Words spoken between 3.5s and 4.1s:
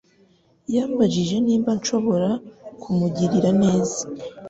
neza.